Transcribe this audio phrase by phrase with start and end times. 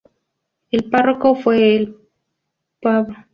[0.71, 1.95] El Párroco fue el
[2.81, 3.27] Pbro.